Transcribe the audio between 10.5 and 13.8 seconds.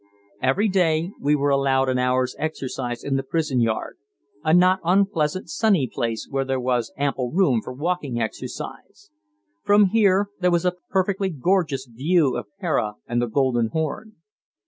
a perfectly gorgeous view of Pera and the Golden